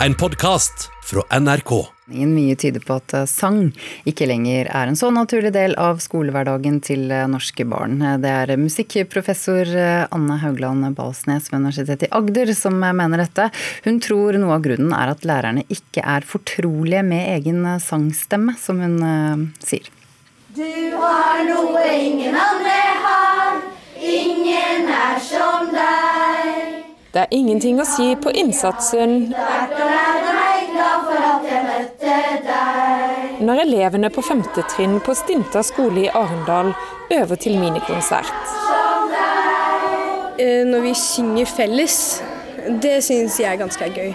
En 0.00 0.14
podkast 0.14 0.90
fra 1.04 1.40
NRK. 1.40 1.70
Mye 2.06 2.56
tyder 2.56 2.82
på 2.84 2.98
at 3.00 3.14
eh, 3.16 3.24
sang 3.24 3.70
ikke 4.06 4.26
lenger 4.28 4.68
er 4.68 4.90
en 4.90 4.98
så 4.98 5.08
naturlig 5.10 5.54
del 5.54 5.72
av 5.80 6.02
skolehverdagen 6.04 6.82
til 6.84 7.08
eh, 7.08 7.24
norske 7.32 7.64
barn. 7.64 8.02
Det 8.20 8.32
er 8.42 8.52
musikkprofessor 8.60 9.72
eh, 9.72 10.02
Anne 10.12 10.36
Haugland 10.42 10.84
Balsnes 10.98 11.48
ved 11.48 11.62
Universitetet 11.62 12.10
i 12.10 12.12
Agder 12.18 12.52
som 12.54 12.76
mener 12.76 13.24
dette. 13.24 13.48
Hun 13.88 14.02
tror 14.04 14.36
noe 14.36 14.58
av 14.58 14.66
grunnen 14.68 14.92
er 14.92 15.14
at 15.14 15.24
lærerne 15.24 15.64
ikke 15.72 16.04
er 16.04 16.28
fortrolige 16.28 17.02
med 17.06 17.32
egen 17.38 17.64
sangstemme, 17.80 18.52
som 18.60 18.84
hun 18.84 19.00
sier. 19.64 19.88
Du 20.52 20.68
har 21.00 21.40
noe 21.48 21.88
ingen 21.96 22.36
andre 22.36 22.78
har, 23.08 23.58
ingen 23.96 24.92
er 24.92 25.18
som 25.24 25.72
deg. 25.72 26.55
Det 27.16 27.22
er 27.22 27.32
ingenting 27.32 27.78
å 27.80 27.84
si 27.88 28.10
på 28.20 28.28
innsatsen 28.36 29.30
når 33.46 33.60
elevene 33.62 34.10
på 34.12 34.20
femte 34.20 34.60
trinn 34.68 34.98
på 35.00 35.14
Stinta 35.16 35.62
skole 35.64 36.02
i 36.02 36.10
Arendal 36.12 36.74
øver 37.16 37.38
til 37.40 37.56
minikonsert. 37.56 38.50
Eh, 40.36 40.60
når 40.68 40.84
vi 40.84 40.92
synger 41.00 41.48
felles, 41.48 41.96
det 42.84 42.98
syns 43.06 43.38
jeg 43.40 43.48
er 43.48 43.62
ganske 43.62 43.88
gøy. 43.96 44.12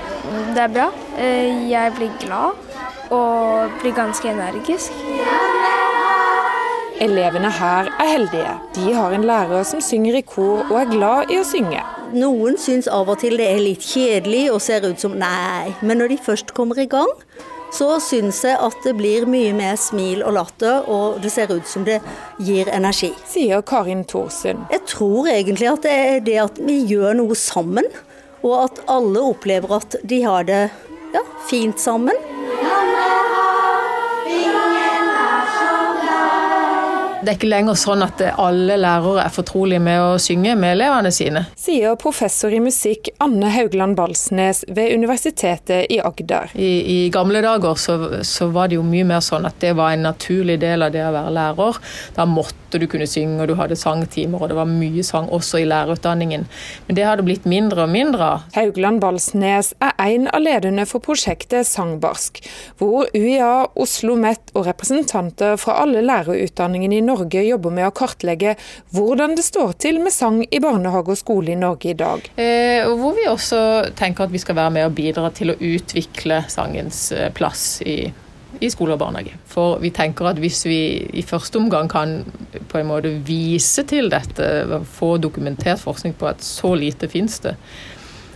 Det 0.54 0.62
er 0.62 0.76
bra. 0.76 0.92
Eh, 1.18 1.72
jeg 1.72 1.96
blir 1.98 2.12
glad 2.22 3.10
og 3.10 3.80
blir 3.82 3.96
ganske 3.98 4.30
energisk. 4.30 4.94
Elevene 7.02 7.50
her 7.50 7.90
er 7.98 8.14
heldige. 8.14 8.54
De 8.78 8.94
har 8.94 9.18
en 9.18 9.26
lærer 9.26 9.66
som 9.66 9.82
synger 9.82 10.20
i 10.22 10.24
kor 10.36 10.68
og 10.68 10.78
er 10.84 10.94
glad 10.94 11.34
i 11.34 11.42
å 11.42 11.48
synge. 11.50 11.82
Noen 12.12 12.58
syns 12.60 12.90
av 12.92 13.08
og 13.12 13.22
til 13.22 13.38
det 13.40 13.48
er 13.48 13.62
litt 13.64 13.86
kjedelig 13.86 14.46
og 14.52 14.60
ser 14.64 14.84
ut 14.84 15.00
som 15.00 15.14
nei, 15.20 15.72
men 15.80 16.02
når 16.02 16.12
de 16.12 16.18
først 16.26 16.52
kommer 16.58 16.80
i 16.82 16.88
gang, 16.92 17.10
så 17.72 17.96
syns 18.04 18.42
jeg 18.44 18.58
at 18.60 18.84
det 18.84 18.94
blir 19.00 19.28
mye 19.32 19.54
mer 19.56 19.78
smil 19.80 20.26
og 20.28 20.36
latter, 20.36 20.88
og 20.92 21.22
det 21.24 21.32
ser 21.32 21.54
ut 21.54 21.68
som 21.68 21.86
det 21.88 22.02
gir 22.44 22.68
energi. 22.74 23.14
Sier 23.32 23.64
Karin 23.64 24.04
Thorsen. 24.04 24.66
Jeg 24.74 24.84
tror 24.92 25.30
egentlig 25.32 25.70
at 25.72 25.88
det 25.88 25.96
er 25.96 26.26
det 26.26 26.40
at 26.44 26.60
vi 26.60 26.82
gjør 26.90 27.16
noe 27.22 27.38
sammen, 27.40 27.88
og 28.42 28.58
at 28.66 28.84
alle 28.92 29.24
opplever 29.32 29.78
at 29.78 29.96
de 30.04 30.20
har 30.26 30.50
det 30.50 30.66
ja, 31.16 31.24
fint 31.48 31.80
sammen. 31.80 32.18
Det 37.22 37.30
er 37.30 37.38
ikke 37.38 37.50
lenger 37.52 37.78
sånn 37.80 38.04
at 38.06 38.22
alle 38.42 38.76
lærere 38.82 39.24
er 39.26 39.34
fortrolige 39.34 39.82
med 39.84 40.02
å 40.02 40.20
synge 40.22 40.56
med 40.60 40.76
elevene 40.76 41.12
sine. 41.14 41.46
Sier 41.60 41.96
professor 42.02 42.54
i 42.54 42.62
musikk 42.64 43.12
Anne 43.24 43.50
Haugland 43.54 43.98
Balsnes 43.98 44.64
ved 44.68 44.94
Universitetet 44.98 45.92
i 45.94 46.00
Agder. 46.02 46.54
I, 46.54 46.72
i 46.96 47.00
gamle 47.14 47.44
dager 47.46 47.78
så, 47.80 47.98
så, 48.28 48.50
var 48.52 48.72
det 48.72 48.80
jo 48.80 48.86
mye 48.86 49.08
mer 49.08 49.24
sånn 49.26 49.48
at 49.50 49.60
det 49.64 49.74
var 49.80 49.96
en 49.96 50.06
naturlig 50.10 50.60
del 50.62 50.86
av 50.86 50.92
det 50.94 51.06
å 51.06 51.14
være 51.16 51.36
lærer. 51.38 51.80
Da 52.18 52.28
måtte 52.30 52.82
du 52.82 52.88
kunne 52.92 53.08
synge, 53.10 53.42
og 53.44 53.52
du 53.52 53.56
hadde 53.60 53.78
sangtimer, 53.80 54.42
og 54.42 54.52
det 54.52 54.58
var 54.58 54.70
mye 54.70 55.04
sang 55.06 55.28
også 55.32 55.62
i 55.62 55.68
lærerutdanningen. 55.68 56.48
Men 56.88 56.98
det 56.98 57.08
har 57.08 57.20
det 57.20 57.28
blitt 57.28 57.48
mindre 57.50 57.86
og 57.86 57.94
mindre 57.94 58.30
av. 58.36 58.46
Haugland 58.56 59.02
Balsnes 59.04 59.74
er 59.84 59.94
en 60.06 60.30
av 60.32 60.44
lederne 60.44 60.88
for 60.90 61.04
prosjektet 61.04 61.68
Sangbarsk, 61.68 62.42
hvor 62.80 63.10
UiA, 63.16 63.68
Oslo 63.76 64.02
OsloMet 64.02 64.52
og 64.58 64.66
representanter 64.66 65.58
fra 65.62 65.78
alle 65.84 66.02
lærerutdanningene 66.02 66.98
i 66.98 67.02
Norge 67.02 67.11
Norge 67.12 67.44
jobber 67.46 67.74
med 67.76 67.90
å 67.90 67.94
kartlegge 67.96 68.56
hvordan 68.96 69.36
det 69.38 69.46
står 69.46 69.76
til 69.82 70.02
med 70.04 70.16
sang 70.16 70.42
i 70.44 70.62
barnehage 70.64 71.14
og 71.14 71.20
skole 71.20 71.54
i 71.54 71.60
Norge 71.60 71.92
i 71.92 71.98
dag. 71.98 72.26
Eh, 72.40 72.88
hvor 72.88 73.16
vi 73.18 73.28
også 73.30 73.62
tenker 74.00 74.28
at 74.28 74.34
vi 74.34 74.42
skal 74.42 74.58
være 74.60 74.76
med 74.78 74.90
og 74.90 74.98
bidra 74.98 75.32
til 75.36 75.54
å 75.54 75.60
utvikle 75.60 76.44
sangens 76.52 77.10
eh, 77.16 77.32
plass 77.36 77.82
i, 77.86 77.98
i 78.60 78.72
skole 78.72 78.96
og 78.96 79.02
barnehage. 79.04 79.38
For 79.52 79.80
vi 79.84 79.94
tenker 79.96 80.32
at 80.32 80.42
hvis 80.42 80.64
vi 80.70 80.82
i 81.18 81.26
første 81.28 81.60
omgang 81.62 81.92
kan 81.92 82.22
på 82.72 82.80
en 82.80 82.92
måte 82.92 83.14
vise 83.28 83.86
til 83.88 84.12
dette, 84.12 84.52
få 84.96 85.16
dokumentert 85.22 85.82
forskning 85.84 86.16
på 86.20 86.32
at 86.32 86.46
så 86.46 86.76
lite 86.80 87.12
finnes 87.12 87.40
det, 87.44 87.58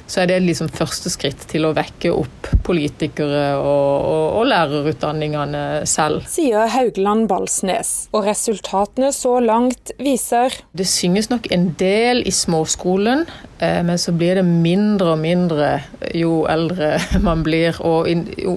så 0.08 0.22
er 0.22 0.30
det 0.30 0.40
liksom 0.46 0.70
første 0.74 1.10
skritt 1.14 1.48
til 1.50 1.66
å 1.66 1.74
vekke 1.76 2.12
opp 2.14 2.50
politikere 2.66 3.56
og, 3.58 3.94
og, 4.06 4.26
og 4.40 4.48
lærerutdanningene 4.52 5.64
selv. 5.90 6.26
Sier 6.30 6.70
Haugland 6.72 7.28
Balsnes. 7.32 7.94
Og 8.16 8.26
resultatene 8.28 9.12
så 9.16 9.38
langt 9.44 9.94
viser 10.02 10.54
Det 10.78 10.88
synges 10.90 11.32
nok 11.32 11.50
en 11.56 11.72
del 11.80 12.24
i 12.26 12.34
småskolen, 12.34 13.26
men 13.60 14.00
så 14.00 14.12
blir 14.12 14.36
det 14.36 14.44
mindre 14.44 15.14
og 15.14 15.22
mindre 15.22 15.70
jo 16.16 16.42
eldre 16.52 16.98
man 17.28 17.44
blir. 17.46 17.78
Og 17.86 18.10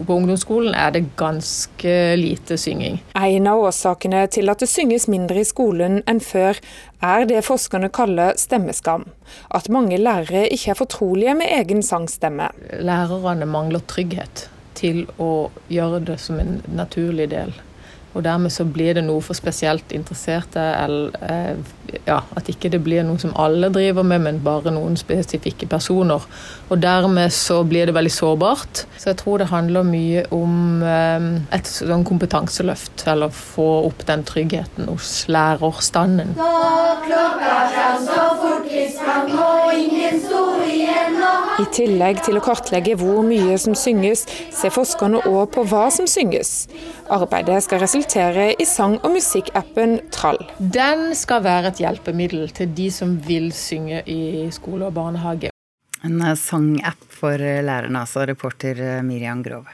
på 0.06 0.16
ungdomsskolen 0.16 0.74
er 0.74 0.94
det 0.96 1.04
ganske 1.20 1.94
lite 2.18 2.58
synging. 2.58 2.98
En 3.14 3.46
av 3.46 3.62
årsakene 3.68 4.24
til 4.34 4.50
at 4.50 4.64
det 4.64 4.70
synges 4.70 5.08
mindre 5.10 5.42
i 5.42 5.46
skolen 5.48 6.00
enn 6.10 6.22
før, 6.24 6.58
er 6.98 7.28
det 7.30 7.44
forskerne 7.46 7.92
kaller 7.94 8.34
stemmeskam. 8.40 9.06
At 9.54 9.70
mange 9.70 10.00
lærere 10.02 10.48
ikke 10.50 10.74
er 10.74 10.80
fortrolige 10.82 11.36
med 11.38 11.52
egen 11.60 11.82
sangstemme. 11.86 12.50
Lærerne 12.82 13.46
mangler 13.46 13.84
trygghet 13.86 14.48
til 14.78 15.06
å 15.18 15.48
gjøre 15.70 16.02
det 16.10 16.18
som 16.22 16.38
en 16.42 16.60
naturlig 16.74 17.30
del 17.30 17.54
og 18.18 18.24
dermed 18.26 18.50
så 18.50 18.64
blir 18.66 18.96
det 18.98 19.04
noe 19.06 19.22
for 19.22 19.38
spesielt 19.38 19.92
interesserte, 19.94 20.58
eller 20.58 21.14
eh, 21.22 22.00
ja, 22.02 22.16
at 22.34 22.48
ikke 22.50 22.70
det 22.72 22.80
blir 22.82 23.04
noe 23.06 23.20
som 23.22 23.30
alle 23.38 23.70
driver 23.70 24.02
med, 24.02 24.24
men 24.24 24.40
bare 24.42 24.72
noen 24.74 24.98
spesifikke 24.98 25.68
personer. 25.70 26.24
Og 26.66 26.82
dermed 26.82 27.30
så 27.32 27.60
blir 27.62 27.86
det 27.86 27.94
veldig 27.94 28.12
sårbart. 28.12 28.82
Så 28.98 29.12
jeg 29.12 29.20
tror 29.22 29.38
det 29.38 29.52
handler 29.52 29.86
mye 29.86 30.24
om 30.34 30.82
eh, 30.82 31.28
et 31.54 31.70
sånn 31.70 32.02
kompetanseløft, 32.08 33.06
eller 33.06 33.30
få 33.30 33.68
opp 33.86 34.02
den 34.10 34.26
tryggheten 34.26 34.90
hos 34.90 35.12
lærerstanden. 35.30 36.34
I 41.58 41.64
tillegg 41.74 42.20
til 42.26 42.38
å 42.38 42.42
kartlegge 42.42 42.98
hvor 42.98 43.22
mye 43.26 43.56
som 43.58 43.74
synges, 43.78 44.26
ser 44.54 44.74
forskerne 44.74 45.22
òg 45.26 45.54
på 45.54 45.64
hva 45.70 45.86
som 45.94 46.06
synges. 46.10 46.66
Arbeidet 47.14 47.62
skal 47.64 47.82
resultere 47.82 48.07
resultere 48.08 48.54
i 48.56 48.64
sang- 48.64 49.00
og 49.04 49.12
musikkappen 49.12 49.98
Trall. 50.10 50.38
Den 50.58 51.14
skal 51.14 51.42
være 51.44 51.68
et 51.68 51.80
hjelpemiddel 51.82 52.48
til 52.48 52.70
de 52.72 52.90
som 52.90 53.18
vil 53.20 53.52
synge 53.52 54.00
i 54.06 54.48
skole 54.50 54.86
og 54.86 54.94
barnehage. 54.94 55.50
En 56.04 56.22
sangapp 56.36 57.04
for 57.10 57.36
lærerne, 57.36 58.00
altså. 58.00 58.24
Reporter 58.24 59.02
Miriam 59.02 59.42
Grove. 59.42 59.66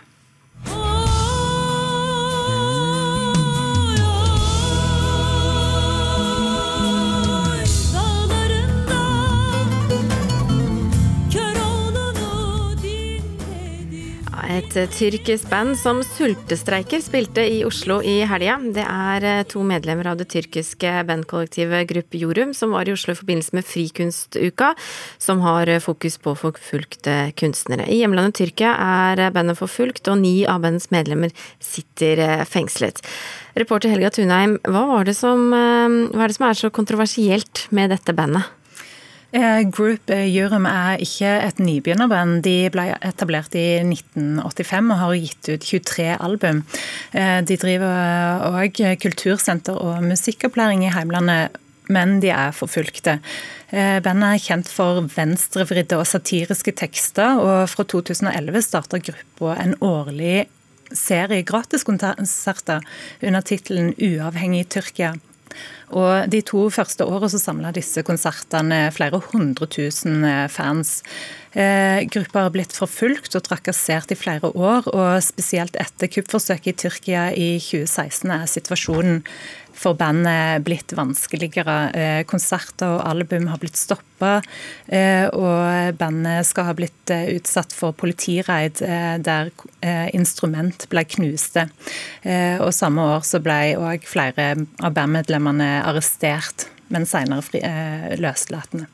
Et 14.74 14.90
tyrkisk 14.90 15.46
band 15.52 15.76
som 15.78 16.00
sultestreiker 16.02 16.98
spilte 16.98 17.44
i 17.46 17.60
Oslo 17.62 18.00
i 18.02 18.16
helga. 18.26 18.56
Det 18.74 18.82
er 18.82 19.26
eh, 19.28 19.42
to 19.46 19.60
medlemmer 19.62 20.08
av 20.10 20.16
det 20.18 20.26
tyrkiske 20.32 20.90
bandkollektivet 21.06 21.86
Gruppe 21.92 22.18
Jorum 22.18 22.50
som 22.58 22.74
var 22.74 22.90
i 22.90 22.94
Oslo 22.96 23.14
i 23.14 23.18
forbindelse 23.20 23.54
med 23.54 23.68
Frikunstuka, 23.68 24.72
som 25.22 25.44
har 25.44 25.70
fokus 25.84 26.18
på 26.18 26.34
forfulgte 26.40 27.14
kunstnere. 27.38 27.86
I 27.86 28.00
hjemlandet 28.00 28.40
Tyrkia 28.40 28.72
er 28.74 29.22
bandet 29.36 29.60
forfulgt, 29.60 30.10
og 30.10 30.18
ni 30.24 30.40
av 30.42 30.66
bandets 30.66 30.90
medlemmer 30.90 31.30
sitter 31.62 32.24
eh, 32.26 32.44
fengslet. 32.48 32.98
Reporter 33.54 33.94
Helga 33.94 34.10
Tunheim, 34.16 34.58
hva, 34.66 35.04
som, 35.14 35.46
eh, 35.54 36.02
hva 36.10 36.26
er 36.26 36.34
det 36.34 36.40
som 36.40 36.50
er 36.50 36.62
så 36.64 36.74
kontroversielt 36.74 37.68
med 37.70 37.94
dette 37.94 38.16
bandet? 38.16 38.50
Eh, 39.34 39.64
Group 39.66 40.12
Jurum 40.30 40.66
er 40.70 41.00
ikke 41.02 41.26
et 41.42 41.58
nybegynnerband. 41.58 42.44
De 42.46 42.68
ble 42.70 42.84
etablert 43.02 43.56
i 43.58 43.80
1985 43.82 44.92
og 44.94 45.00
har 45.00 45.16
gitt 45.18 45.50
ut 45.50 45.66
23 45.66 46.06
album. 46.22 46.62
Eh, 47.10 47.40
de 47.42 47.56
driver 47.58 48.44
òg 48.52 48.78
kultursenter 49.02 49.74
og 49.74 50.06
musikkopplæring 50.06 50.86
i 50.86 50.92
heimlandet, 50.94 51.58
men 51.90 52.20
de 52.22 52.30
er 52.30 52.54
forfulgte. 52.54 53.18
Eh, 53.74 53.98
bandet 54.06 54.36
er 54.36 54.44
kjent 54.46 54.70
for 54.70 55.02
venstrevridde 55.16 55.98
og 55.98 56.06
satiriske 56.06 56.70
tekster, 56.78 57.42
og 57.42 57.66
fra 57.74 57.82
2011 57.90 58.62
starter 58.62 59.02
gruppa 59.02 59.58
en 59.58 59.74
årlig 59.82 60.46
serie 60.94 61.42
gratiskonserter 61.42 62.86
under 63.20 63.40
tittelen 63.42 63.94
'Uavhengig 63.98 64.68
Tyrkia'. 64.70 65.18
Og 65.94 66.30
De 66.30 66.40
to 66.42 66.66
første 66.72 67.04
så 67.04 67.40
samla 67.40 67.72
disse 67.74 68.02
konsertene 68.02 68.88
flere 68.94 69.20
hundre 69.32 69.66
tusen 69.70 70.24
eh, 70.24 70.48
fans. 70.48 71.02
Eh, 71.54 72.02
gruppa 72.10 72.46
har 72.46 72.54
blitt 72.54 72.74
forfulgt 72.74 73.36
og 73.38 73.44
trakassert 73.46 74.10
i 74.10 74.18
flere 74.18 74.50
år, 74.50 74.88
og 74.90 75.22
spesielt 75.22 75.76
etter 75.78 76.10
kuppforsøket 76.10 76.72
i 76.72 76.78
Tyrkia 76.84 77.26
i 77.30 77.50
2016 77.62 78.34
er 78.34 78.48
situasjonen 78.50 79.22
for 79.84 79.96
bandet 79.98 80.64
blitt 80.64 80.94
vanskeligere. 80.96 81.76
Eh, 81.92 82.20
konserter 82.28 82.96
og 82.96 83.04
album 83.04 83.48
har 83.52 83.60
blitt 83.62 83.78
stoppa, 83.78 84.38
eh, 84.88 85.26
og 85.28 85.98
bandet 86.00 86.48
skal 86.48 86.70
ha 86.70 86.76
blitt 86.76 87.12
eh, 87.12 87.34
utsatt 87.36 87.74
for 87.76 87.96
politireid 87.96 88.80
der 89.24 89.50
instrument 90.16 90.86
ble 90.90 91.02
knuste. 91.08 91.66
Og 92.24 92.70
Samme 92.74 93.04
år 93.14 93.24
så 93.26 93.40
ble 93.42 93.74
òg 93.76 94.06
flere 94.08 94.46
av 94.82 94.94
bandmedlemmene 94.96 95.68
arrestert, 95.84 96.66
men 96.88 97.06
senere 97.08 98.16
løslatende. 98.20 98.88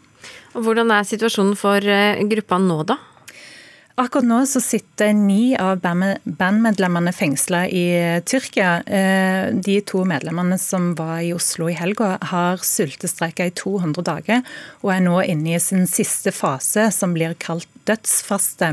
Hvordan 0.57 0.91
er 0.95 1.07
situasjonen 1.07 1.57
for 1.59 1.87
gruppa 2.33 2.59
nå, 2.63 2.83
da? 2.91 2.99
Akkurat 4.01 4.25
nå 4.25 4.39
så 4.49 4.61
sitter 4.65 5.11
ni 5.13 5.53
av 5.61 5.83
bandmedlemmene 6.25 7.13
fengsla 7.13 7.67
i 7.69 7.85
Tyrkia. 8.25 8.71
Eh, 8.87 9.51
de 9.53 9.75
to 9.85 10.07
medlemmene 10.09 10.57
som 10.59 10.95
var 10.97 11.19
i 11.21 11.35
Oslo 11.37 11.69
i 11.69 11.75
helga, 11.77 12.15
har 12.31 12.63
sultestreika 12.65 13.51
i 13.51 13.53
200 13.53 14.05
dager 14.07 14.41
og 14.81 14.95
er 14.95 15.03
nå 15.05 15.19
inne 15.29 15.53
i 15.53 15.61
sin 15.61 15.85
siste 15.91 16.33
fase, 16.33 16.87
som 16.97 17.13
blir 17.13 17.35
kalt 17.45 17.69
dødsfaste. 17.91 18.71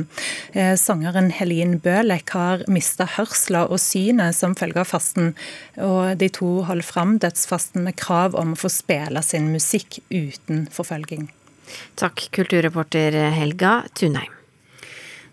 Eh, 0.54 0.78
sangeren 0.80 1.28
Helin 1.36 1.76
Bølek 1.84 2.32
har 2.32 2.64
mista 2.72 3.10
hørsla 3.18 3.66
og 3.68 3.84
synet 3.84 4.40
som 4.40 4.56
følge 4.56 4.86
av 4.86 4.94
fasten, 4.94 5.34
og 5.76 6.16
de 6.24 6.32
to 6.40 6.54
holder 6.72 6.88
fram 6.88 7.18
dødsfasten 7.20 7.84
med 7.90 8.00
krav 8.00 8.40
om 8.40 8.56
å 8.56 8.62
få 8.64 8.72
spille 8.72 9.28
sin 9.28 9.52
musikk 9.52 10.00
uten 10.08 10.70
forfølging. 10.72 11.28
Takk, 12.00 12.30
kulturreporter 12.32 13.20
Helga 13.36 13.82
Tunheim. 13.92 14.37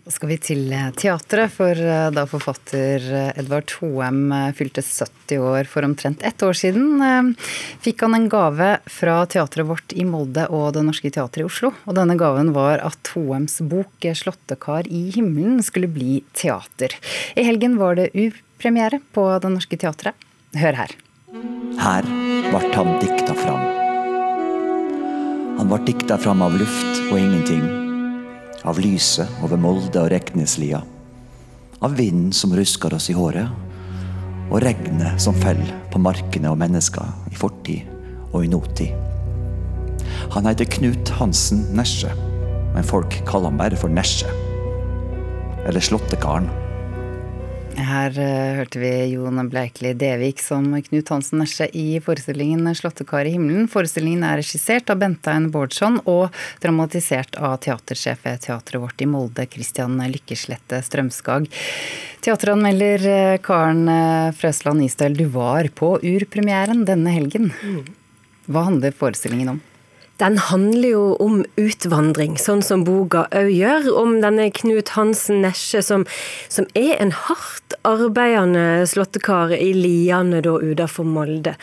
Da 0.05 0.12
skal 0.12 0.29
vi 0.29 0.37
til 0.37 0.67
eh, 0.69 0.91
teatret, 1.01 1.49
for 1.55 1.73
eh, 1.81 2.11
da 2.12 2.27
forfatter 2.29 3.05
eh, 3.09 3.29
Edvard 3.41 3.73
Hoem 3.79 4.27
fylte 4.53 4.83
70 4.85 5.39
år 5.41 5.69
for 5.71 5.87
omtrent 5.87 6.21
ett 6.21 6.43
år 6.45 6.53
siden, 6.59 7.33
fikk 7.81 8.03
han 8.05 8.17
en 8.19 8.27
gave 8.29 8.67
fra 8.85 9.15
teatret 9.31 9.65
vårt 9.65 9.95
i 9.97 10.05
Molde 10.05 10.45
og 10.53 10.75
Det 10.77 10.83
Norske 10.85 11.09
Teatret 11.09 11.41
i 11.41 11.47
Oslo. 11.49 11.71
Og 11.89 11.97
denne 11.97 12.19
gaven 12.21 12.53
var 12.53 12.83
at 12.85 13.15
Hoems 13.15 13.62
bok 13.65 14.05
'Slåttekar 14.05 14.85
i 14.93 15.09
himmelen' 15.15 15.65
skulle 15.65 15.89
bli 15.89 16.21
teater. 16.37 16.93
I 17.33 17.47
helgen 17.49 17.79
var 17.81 17.97
det 17.97 18.12
upremiere 18.12 19.01
på 19.17 19.25
Det 19.41 19.53
Norske 19.55 19.79
Teatret. 19.81 20.12
Hør 20.53 20.77
her. 20.83 20.93
Her 21.81 22.11
ble 22.51 22.61
han 22.77 22.93
dikta 23.01 23.33
fram. 23.41 23.65
Han 25.56 25.73
ble 25.73 25.81
dikta 25.89 26.21
fram 26.21 26.45
av 26.45 26.61
luft 26.61 27.03
og 27.09 27.17
ingenting 27.17 27.83
av 28.64 28.81
lyset 28.81 29.28
over 29.44 29.61
Molde 29.61 30.00
og 30.00 30.11
Rekneslia, 30.12 30.81
av 31.84 31.96
vinden 31.99 32.32
som 32.32 32.55
rusker 32.56 32.94
oss 32.96 33.11
i 33.12 33.16
håret, 33.16 33.50
og 34.50 34.61
regnet 34.64 35.20
som 35.20 35.37
faller 35.37 35.72
på 35.93 36.00
markene 36.00 36.52
og 36.52 36.61
mennesker 36.61 37.32
i 37.32 37.37
fortid 37.38 37.90
og 38.32 38.44
i 38.44 38.50
nåtid. 38.52 38.93
Han 40.34 40.49
heter 40.49 40.69
Knut 40.78 41.12
Hansen 41.19 41.64
Nesje, 41.76 42.12
men 42.75 42.87
folk 42.87 43.20
kaller 43.28 43.52
han 43.52 43.61
bare 43.61 43.78
for 43.78 43.93
Nesje. 43.93 44.31
Eller 45.64 45.84
Slåttekaren. 45.84 46.49
Her 47.75 48.15
uh, 48.15 48.56
hørte 48.61 48.79
vi 48.79 48.91
Jon 49.12 49.41
Bleikli 49.50 49.91
Devik 49.99 50.38
som 50.43 50.69
Knut 50.87 51.11
Hansen 51.11 51.41
Nesje 51.43 51.67
i 51.75 51.99
forestillingen 52.03 52.69
'Slåttekar 52.71 53.26
i 53.26 53.35
himmelen'. 53.35 53.67
Forestillingen 53.71 54.23
er 54.26 54.38
regissert 54.38 54.93
av 54.93 55.00
Bentein 55.03 55.50
Bårdsson 55.50 55.99
og 56.05 56.31
dramatisert 56.62 57.35
av 57.41 57.56
teatersjef 57.67 58.23
ved 58.26 58.44
teatret 58.47 58.82
vårt 58.82 59.03
i 59.03 59.11
Molde, 59.11 59.49
Christian 59.50 59.99
Lykkeslette 59.99 60.81
Strømskag. 60.87 61.50
Teateranmelder 62.23 63.11
uh, 63.11 63.37
Karen 63.43 63.85
uh, 63.91 64.32
Frøsland 64.38 64.87
Istøl, 64.87 65.19
du 65.19 65.27
var 65.35 65.69
på 65.75 65.97
urpremieren 65.99 66.87
denne 66.88 67.15
helgen. 67.17 67.53
Hva 68.47 68.69
handler 68.70 68.94
forestillingen 68.94 69.56
om? 69.56 69.62
Den 70.23 70.37
handler 70.38 70.88
jo 70.88 71.06
om 71.19 71.41
utvandring, 71.59 72.37
sånn 72.38 72.61
som 72.62 72.85
boka 72.87 73.25
òg 73.35 73.49
gjør. 73.50 73.88
Om 73.99 74.20
denne 74.23 74.47
Knut 74.55 74.93
Hansen 74.94 75.43
Nesje, 75.43 75.82
som, 75.82 76.05
som 76.47 76.69
er 76.79 76.94
en 77.03 77.11
hardt 77.25 77.63
arbeidende 77.84 78.86
slåttekar 78.88 79.52
i 79.56 79.72
Liane 79.76 80.40
da 80.44 80.56
utenfor 80.60 81.06
Molde. 81.08 81.54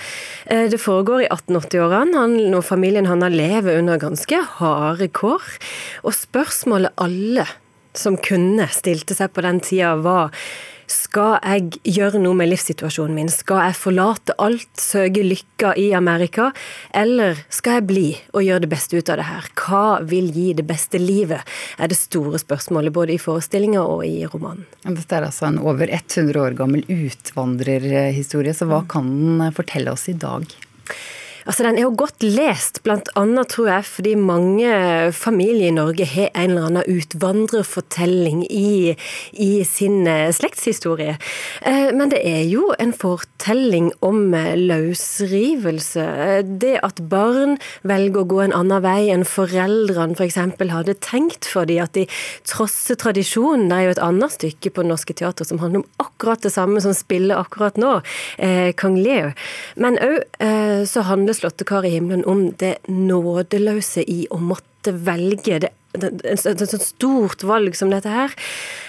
Eh, 0.46 0.68
det 0.70 0.82
foregår 0.82 1.26
i 1.26 1.30
1880-årene, 1.30 2.26
når 2.54 2.66
familien 2.66 3.10
han 3.10 3.26
har 3.26 3.34
lever 3.34 3.80
under 3.82 4.02
ganske 4.02 4.44
harde 4.60 5.10
kår. 5.18 5.42
Og 6.06 6.16
spørsmålet 6.16 6.94
alle 7.02 7.48
som 7.98 8.16
kunne 8.18 8.70
stilte 8.72 9.18
seg 9.18 9.34
på 9.34 9.44
den 9.44 9.60
tida, 9.64 9.96
var 10.00 10.32
skal 10.92 11.38
jeg 11.40 11.80
gjøre 11.96 12.20
noe 12.22 12.36
med 12.38 12.52
livssituasjonen 12.52 13.16
min? 13.16 13.32
Skal 13.32 13.62
jeg 13.66 13.78
forlate 13.80 14.36
alt, 14.42 14.70
søke 14.80 15.24
lykka 15.24 15.74
i 15.80 15.92
Amerika? 15.98 16.50
Eller 16.94 17.40
skal 17.54 17.80
jeg 17.80 17.88
bli 17.90 18.08
og 18.36 18.44
gjøre 18.46 18.66
det 18.66 18.72
beste 18.74 19.00
ut 19.00 19.12
av 19.12 19.22
det 19.22 19.28
her? 19.30 19.48
Hva 19.62 19.86
vil 20.08 20.30
gi 20.36 20.52
det 20.58 20.68
beste 20.68 21.00
livet? 21.02 21.42
er 21.82 21.90
det 21.92 21.98
store 21.98 22.40
spørsmålet 22.42 22.94
både 22.94 23.16
i 23.16 23.22
forestillinga 23.22 23.82
og 23.82 24.04
i 24.06 24.26
romanen. 24.30 24.68
Dette 24.84 25.18
er 25.18 25.28
altså 25.28 25.48
en 25.48 25.62
over 25.62 25.90
100 25.90 26.38
år 26.42 26.58
gammel 26.58 26.84
utvandrerhistorie, 26.86 28.54
så 28.56 28.68
hva 28.70 28.84
kan 28.90 29.10
den 29.42 29.56
fortelle 29.56 29.94
oss 29.94 30.08
i 30.12 30.18
dag? 30.18 30.46
Altså, 31.46 31.64
Den 31.64 31.78
er 31.78 31.88
jo 31.88 31.96
godt 31.98 32.22
lest, 32.24 32.82
annet 33.16 33.50
tror 33.50 33.68
jeg 33.68 33.86
fordi 33.86 34.14
mange 34.16 35.12
familier 35.16 35.72
i 35.72 35.74
Norge 35.74 36.06
har 36.06 36.30
en 36.36 36.52
eller 36.52 36.68
annen 36.70 36.84
utvandrerfortelling 36.90 38.44
i, 38.52 38.94
i 39.34 39.64
sin 39.66 40.06
eh, 40.08 40.30
slektshistorie. 40.34 41.18
Eh, 41.66 41.90
men 41.98 42.12
det 42.14 42.22
er 42.28 42.44
jo 42.50 42.72
en 42.80 42.94
fortelling 42.94 43.92
om 44.06 44.34
eh, 44.38 44.54
løsrivelse. 44.60 46.06
Det 46.62 46.76
at 46.86 47.02
barn 47.10 47.58
velger 47.88 48.22
å 48.22 48.30
gå 48.30 48.42
en 48.46 48.56
annen 48.58 48.84
vei 48.86 49.10
enn 49.14 49.26
foreldrene 49.26 50.18
f.eks. 50.18 50.38
For 50.62 50.76
hadde 50.76 50.98
tenkt 51.02 51.50
for 51.50 51.66
dem, 51.66 51.82
at 51.82 51.96
de 51.98 52.06
trosser 52.48 53.00
tradisjonen. 53.02 53.68
Det 53.72 53.80
er 53.80 53.88
jo 53.88 53.96
et 53.96 54.06
annet 54.06 54.38
stykke 54.38 54.74
på 54.76 54.86
Det 54.86 54.92
Norske 54.92 55.18
Teatret 55.18 55.50
som 55.50 55.62
handler 55.64 55.82
om 55.82 56.06
akkurat 56.06 56.46
det 56.46 56.54
samme 56.54 56.82
som 56.84 56.94
spiller 56.96 57.42
akkurat 57.42 57.80
nå, 57.82 57.98
Kong 58.80 58.98
Leo. 59.00 59.32
Men 59.82 59.98
òg 60.02 60.86
så 60.90 61.04
handler 61.06 61.31
handler 61.32 61.34
'Slåttekar 61.34 61.86
i 61.86 61.90
himmelen' 61.90 62.26
om 62.26 62.52
det 62.58 62.78
nådeløse 62.88 64.04
i 64.08 64.28
å 64.30 64.38
måtte 64.38 64.92
velge. 64.92 65.60
det 65.60 65.70
et 65.94 66.40
sånt 66.40 66.82
stort 66.82 67.44
valg 67.44 67.76
som 67.76 67.90
dette 67.92 68.08
her. 68.08 68.32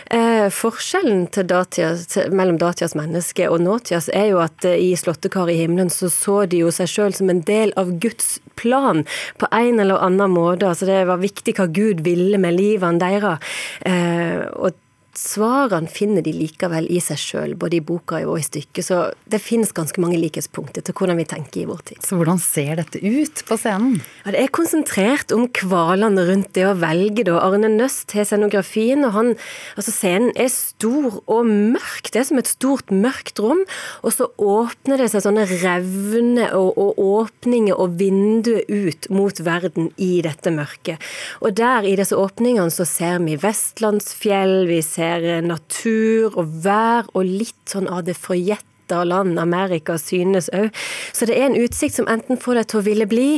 Eh, 0.07 0.49
forskjellen 0.51 1.27
datias, 1.49 2.07
til, 2.07 2.31
mellom 2.31 2.59
datidas 2.59 2.95
menneske 2.95 3.49
og 3.49 3.61
nåtidas 3.61 4.09
er 4.09 4.31
jo 4.31 4.39
at 4.39 4.65
eh, 4.65 4.79
i 4.79 4.95
'Slåttekar 4.95 5.51
i 5.51 5.59
himmelen' 5.59 5.91
så 5.91 6.09
så 6.09 6.47
de 6.47 6.59
jo 6.59 6.71
seg 6.71 6.87
sjøl 6.87 7.15
som 7.15 7.31
en 7.31 7.43
del 7.43 7.73
av 7.77 7.99
Guds 7.99 8.41
plan 8.55 9.05
på 9.39 9.47
en 9.51 9.81
eller 9.81 9.99
annen 9.99 10.31
måte. 10.31 10.67
Altså 10.67 10.87
det 10.87 11.07
var 11.07 11.19
viktig 11.19 11.57
hva 11.57 11.67
Gud 11.67 12.05
ville 12.05 12.39
med 12.39 12.55
livene 12.55 13.01
deres. 13.01 13.39
Eh, 13.83 14.47
og 14.55 14.73
svarene 15.19 15.91
finner 15.93 16.25
de 16.25 16.33
likevel 16.33 16.87
i 16.89 16.99
seg 17.03 17.21
sjøl, 17.21 17.53
både 17.61 17.77
i 17.79 17.85
boka 17.85 18.23
og 18.25 18.39
i 18.41 18.45
stykket. 18.47 18.87
Så 18.87 19.01
det 19.29 19.43
finnes 19.45 19.75
ganske 19.77 20.01
mange 20.01 20.17
likhetspunkter 20.21 20.85
til 20.85 20.97
hvordan 20.97 21.19
vi 21.21 21.27
tenker 21.29 21.63
i 21.63 21.67
vår 21.69 21.83
tid. 21.91 22.01
Så 22.05 22.17
hvordan 22.17 22.41
ser 22.41 22.79
dette 22.81 23.01
ut 23.03 23.43
på 23.49 23.59
scenen? 23.61 24.01
Ja, 24.25 24.33
det 24.33 24.41
er 24.41 24.55
konsentrert 24.57 25.35
om 25.37 25.45
kvalene 25.53 26.25
rundt 26.29 26.53
det 26.57 26.65
å 26.69 26.77
velge, 26.81 27.27
da. 27.29 27.39
Arne 27.45 27.69
Nøst 27.73 28.15
har 28.17 28.29
scenografien, 28.29 29.05
og 29.09 29.17
han 29.19 29.35
Altså, 29.77 29.93
scenen 29.95 30.33
er 30.39 30.51
stor 30.53 31.21
og 31.31 31.47
mørk. 31.49 32.11
Det 32.13 32.21
er 32.21 32.27
som 32.29 32.41
et 32.41 32.51
stort, 32.51 32.91
mørkt 32.93 33.41
rom. 33.41 33.63
Og 34.05 34.13
så 34.15 34.29
åpner 34.37 35.01
det 35.01 35.09
seg 35.13 35.25
sånne 35.25 35.47
revner 35.49 36.53
og, 36.59 36.77
og 36.77 37.01
åpninger 37.03 37.79
og 37.81 37.97
vinduer 38.01 38.65
ut 38.69 39.09
mot 39.13 39.41
verden 39.45 39.91
i 39.97 40.21
dette 40.25 40.53
mørket. 40.55 41.03
Og 41.41 41.57
der, 41.59 41.87
i 41.89 41.97
disse 41.99 42.17
åpningene, 42.19 42.73
så 42.75 42.87
ser 42.89 43.23
vi 43.25 43.39
vestlandsfjell, 43.41 44.57
vi 44.69 44.83
ser 44.85 45.02
ser 45.03 45.43
natur 45.47 46.37
og 46.39 46.61
vær 46.65 47.09
og 47.17 47.27
litt 47.27 47.71
sånn 47.71 47.89
av 47.91 48.05
det 48.07 48.15
forjetta 48.19 49.03
land 49.09 49.41
Amerika 49.41 49.97
synes 49.99 50.51
òg. 50.55 50.71
Så 51.17 51.27
det 51.29 51.39
er 51.39 51.49
en 51.49 51.59
utsikt 51.59 51.97
som 51.97 52.11
enten 52.13 52.41
får 52.41 52.61
deg 52.61 52.69
til 52.71 52.81
å 52.81 52.87
ville 52.87 53.07
bli, 53.09 53.29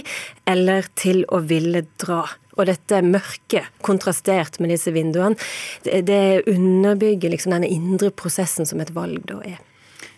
eller 0.51 0.89
til 0.99 1.23
å 1.33 1.41
ville 1.45 1.85
dra. 2.01 2.25
Og 2.55 2.69
dette 2.69 3.01
mørket, 3.03 3.71
kontrastert 3.83 4.61
med 4.63 4.71
disse 4.75 4.93
vinduene, 4.95 5.39
det 5.85 6.45
underbygger 6.51 7.33
liksom 7.33 7.55
denne 7.55 7.71
indre 7.71 8.13
prosessen 8.15 8.69
som 8.69 8.83
et 8.83 8.93
valg 8.95 9.25
da 9.31 9.41
er. 9.47 9.63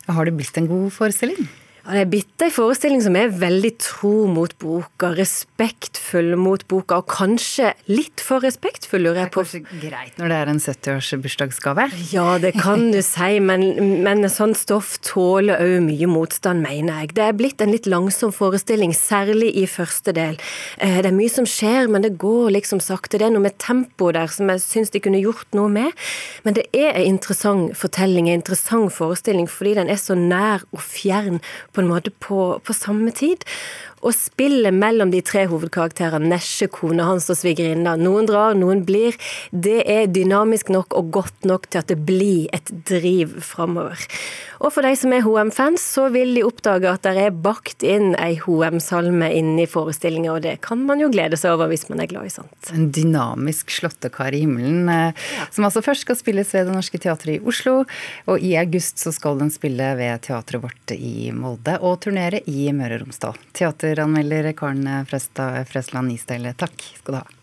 Har 0.06 0.28
det 0.28 0.36
blitt 0.38 0.58
en 0.60 0.68
god 0.70 0.92
forestilling? 0.94 1.48
Ja, 1.86 1.92
det 1.94 2.00
er 2.02 2.08
blitt 2.10 2.42
ei 2.42 2.48
forestilling 2.50 2.98
som 3.04 3.14
er 3.14 3.28
veldig 3.30 3.70
tro 3.78 4.24
mot 4.26 4.50
boka, 4.58 5.12
respektfull 5.14 6.32
mot 6.34 6.64
boka, 6.66 6.96
og 6.98 7.06
kanskje 7.12 7.68
litt 7.86 8.18
for 8.26 8.42
respektfull, 8.42 9.04
lurer 9.04 9.20
jeg 9.20 9.30
på. 9.36 9.44
Det 9.46 9.60
er 9.60 9.68
kanskje 9.68 9.84
greit 9.84 10.18
når 10.18 10.32
det 10.32 10.38
er 10.40 10.50
en 10.50 10.58
70-års 10.64 11.10
bursdagsgave? 11.22 11.84
Ja, 12.10 12.24
det 12.42 12.56
kan 12.58 12.88
du 12.90 12.98
si, 13.06 13.38
men, 13.38 13.62
men 14.02 14.26
sånn 14.34 14.56
stoff 14.58 14.96
tåler 15.06 15.62
òg 15.62 15.76
mye 15.86 16.08
motstand, 16.10 16.64
mener 16.64 17.04
jeg. 17.04 17.12
Det 17.20 17.22
er 17.28 17.38
blitt 17.38 17.62
en 17.62 17.70
litt 17.70 17.86
langsom 17.86 18.34
forestilling, 18.34 18.90
særlig 18.90 19.52
i 19.54 19.68
første 19.70 20.16
del. 20.16 20.40
Eh, 20.82 20.98
det 20.98 21.12
er 21.12 21.18
mye 21.20 21.30
som 21.36 21.46
skjer, 21.46 21.86
men 21.86 22.02
det 22.02 22.16
går 22.18 22.50
liksom 22.56 22.82
sakte. 22.82 23.22
Det 23.22 23.28
er 23.28 23.36
noe 23.36 23.46
med 23.46 23.60
tempoet 23.62 24.18
der 24.18 24.34
som 24.34 24.50
jeg 24.50 24.64
syns 24.64 24.90
de 24.90 25.04
kunne 25.06 25.22
gjort 25.22 25.54
noe 25.54 25.70
med. 25.70 25.94
Men 26.42 26.58
det 26.58 26.66
er 26.74 26.98
en 26.98 27.12
interessant 27.14 27.78
fortelling, 27.78 28.26
en 28.26 28.42
interessant 28.42 28.90
forestilling, 28.90 29.46
fordi 29.46 29.78
den 29.78 29.94
er 29.94 30.02
så 30.02 30.18
nær 30.18 30.66
og 30.74 30.82
fjern 30.82 31.38
på 31.76 31.84
en 31.84 31.92
måte 31.92 32.10
på, 32.10 32.40
på 32.64 32.76
samme 32.76 33.12
tid. 33.12 33.44
Og 34.04 34.12
spillet 34.12 34.74
mellom 34.76 35.10
de 35.12 35.22
tre 35.24 35.46
hovedkarakterene, 35.48 36.28
Nesje, 36.30 36.68
kona 36.72 37.06
hans 37.08 37.30
og 37.32 37.38
svigerinna, 37.38 37.94
noen 38.00 38.28
drar, 38.28 38.56
noen 38.58 38.82
blir, 38.86 39.16
det 39.50 39.80
er 39.88 40.10
dynamisk 40.12 40.72
nok 40.74 40.96
og 40.98 41.12
godt 41.14 41.48
nok 41.48 41.70
til 41.70 41.80
at 41.80 41.88
det 41.92 41.98
blir 42.06 42.50
et 42.56 42.72
driv 42.88 43.38
framover. 43.46 44.02
Og 44.60 44.72
for 44.72 44.86
de 44.86 44.92
som 44.96 45.12
er 45.12 45.24
HM-fans, 45.24 45.82
så 45.96 46.06
vil 46.12 46.32
de 46.36 46.44
oppdage 46.46 46.88
at 46.88 47.04
det 47.04 47.26
er 47.26 47.34
bakt 47.44 47.84
inn 47.86 48.14
ei 48.20 48.38
HM-salme 48.40 49.28
inni 49.36 49.66
i 49.66 49.70
forestillinga, 49.70 50.32
og 50.32 50.44
det 50.46 50.56
kan 50.64 50.80
man 50.88 51.00
jo 51.02 51.10
glede 51.12 51.38
seg 51.40 51.56
over 51.56 51.70
hvis 51.72 51.88
man 51.90 52.00
er 52.02 52.10
glad 52.10 52.28
i 52.28 52.32
sånt. 52.32 52.70
En 52.72 52.88
dynamisk 52.94 53.72
slåttekar 53.74 54.36
i 54.36 54.42
himmelen, 54.44 54.88
eh, 54.92 55.26
som 55.52 55.68
altså 55.68 55.84
først 55.84 56.06
skal 56.06 56.18
spilles 56.18 56.52
ved 56.54 56.68
Det 56.68 56.76
Norske 56.76 57.00
Teatret 57.02 57.36
i 57.36 57.40
Oslo, 57.44 57.82
og 58.30 58.44
i 58.44 58.54
august 58.60 59.02
så 59.02 59.12
skal 59.14 59.40
den 59.40 59.52
spille 59.52 59.92
ved 59.98 60.24
teatret 60.26 60.64
vårt 60.64 60.96
i 60.96 61.30
Molde 61.36 61.76
og 61.84 62.00
turnere 62.06 62.40
i 62.48 62.70
Møre 62.76 63.00
og 63.00 63.06
Romsdal. 63.06 63.36
Teateranmelder 63.86 64.52
Karen 64.52 65.06
Frøsland 65.06 66.10
Isdal, 66.12 66.48
takk 66.58 66.82
skal 66.98 67.14
du 67.14 67.18
ha. 67.20 67.35